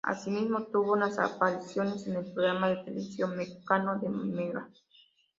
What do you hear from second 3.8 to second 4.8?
de Mega.